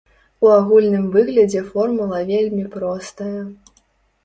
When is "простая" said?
2.75-3.39